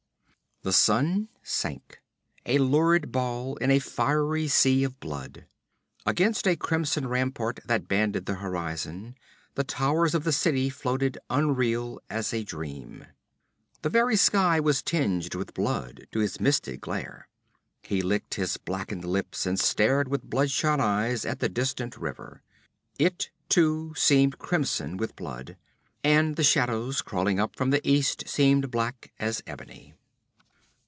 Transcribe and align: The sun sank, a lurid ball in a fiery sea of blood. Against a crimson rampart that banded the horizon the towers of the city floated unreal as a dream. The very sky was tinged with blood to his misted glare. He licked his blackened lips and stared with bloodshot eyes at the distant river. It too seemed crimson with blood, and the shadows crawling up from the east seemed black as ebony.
The 0.63 0.71
sun 0.71 1.27
sank, 1.41 2.01
a 2.45 2.59
lurid 2.59 3.11
ball 3.11 3.55
in 3.55 3.71
a 3.71 3.79
fiery 3.79 4.47
sea 4.47 4.83
of 4.83 4.99
blood. 4.99 5.47
Against 6.05 6.45
a 6.47 6.55
crimson 6.55 7.07
rampart 7.07 7.61
that 7.65 7.87
banded 7.87 8.27
the 8.27 8.35
horizon 8.35 9.15
the 9.55 9.63
towers 9.63 10.13
of 10.13 10.23
the 10.23 10.31
city 10.31 10.69
floated 10.69 11.17
unreal 11.31 11.99
as 12.11 12.31
a 12.31 12.43
dream. 12.43 13.05
The 13.81 13.89
very 13.89 14.15
sky 14.15 14.59
was 14.59 14.83
tinged 14.83 15.33
with 15.33 15.55
blood 15.55 16.05
to 16.11 16.19
his 16.19 16.39
misted 16.39 16.79
glare. 16.79 17.27
He 17.81 18.03
licked 18.03 18.35
his 18.35 18.57
blackened 18.57 19.03
lips 19.03 19.47
and 19.47 19.59
stared 19.59 20.09
with 20.09 20.29
bloodshot 20.29 20.79
eyes 20.79 21.25
at 21.25 21.39
the 21.39 21.49
distant 21.49 21.97
river. 21.97 22.43
It 22.99 23.31
too 23.49 23.95
seemed 23.95 24.37
crimson 24.37 24.97
with 24.97 25.15
blood, 25.15 25.57
and 26.03 26.35
the 26.35 26.43
shadows 26.43 27.01
crawling 27.01 27.39
up 27.39 27.55
from 27.55 27.71
the 27.71 27.81
east 27.83 28.27
seemed 28.27 28.69
black 28.69 29.11
as 29.17 29.41
ebony. 29.47 29.95